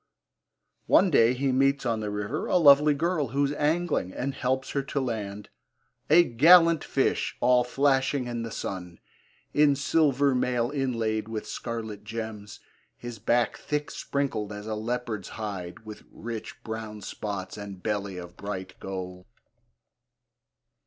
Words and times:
One 0.87 1.11
day 1.11 1.35
he 1.35 1.51
meets 1.51 1.85
on 1.85 1.99
the 1.99 2.09
river 2.09 2.47
a 2.47 2.57
lovely 2.57 2.95
girl 2.95 3.27
who 3.27 3.45
is 3.45 3.53
angling, 3.53 4.11
and 4.13 4.33
helps 4.33 4.71
her 4.71 4.81
to 4.81 4.99
land 4.99 5.49
A 6.09 6.23
gallant 6.23 6.83
fish, 6.83 7.37
all 7.39 7.63
flashing 7.63 8.25
in 8.25 8.41
the 8.41 8.49
sun 8.49 8.99
In 9.53 9.75
silver 9.75 10.33
mail 10.33 10.71
inlaid 10.71 11.27
with 11.27 11.45
scarlet 11.45 12.03
gems, 12.03 12.59
His 12.97 13.19
back 13.19 13.57
thick 13.57 13.91
sprinkled 13.91 14.51
as 14.51 14.65
a 14.65 14.73
leopard's 14.73 15.29
hide 15.37 15.85
With 15.85 16.01
rich 16.09 16.63
brown 16.63 17.01
spots, 17.01 17.55
and 17.55 17.83
belly 17.83 18.17
of 18.17 18.35
bright 18.35 18.73
gold. 18.79 19.27